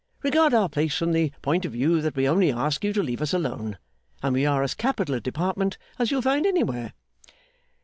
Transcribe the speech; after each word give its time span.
Regard 0.23 0.51
our 0.51 0.67
place 0.67 0.95
from 0.97 1.11
the 1.11 1.31
point 1.43 1.63
of 1.63 1.73
view 1.73 2.01
that 2.01 2.15
we 2.15 2.27
only 2.27 2.51
ask 2.51 2.83
you 2.83 2.91
to 2.91 3.03
leave 3.03 3.21
us 3.21 3.33
alone, 3.35 3.77
and 4.23 4.33
we 4.33 4.47
are 4.47 4.63
as 4.63 4.73
capital 4.73 5.13
a 5.13 5.21
Department 5.21 5.77
as 5.99 6.09
you'll 6.09 6.23
find 6.23 6.47
anywhere. 6.47 6.93